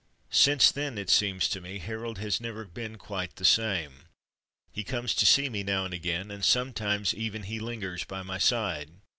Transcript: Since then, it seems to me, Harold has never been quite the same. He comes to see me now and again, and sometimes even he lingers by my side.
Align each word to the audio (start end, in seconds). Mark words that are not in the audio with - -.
Since 0.31 0.71
then, 0.71 0.97
it 0.97 1.11
seems 1.11 1.47
to 1.49 1.61
me, 1.61 1.77
Harold 1.77 2.17
has 2.17 2.41
never 2.41 2.65
been 2.65 2.95
quite 2.97 3.35
the 3.35 3.45
same. 3.45 4.05
He 4.71 4.83
comes 4.83 5.13
to 5.13 5.27
see 5.27 5.47
me 5.47 5.61
now 5.61 5.85
and 5.85 5.93
again, 5.93 6.31
and 6.31 6.43
sometimes 6.43 7.13
even 7.13 7.43
he 7.43 7.59
lingers 7.59 8.03
by 8.03 8.23
my 8.23 8.39
side. 8.39 8.89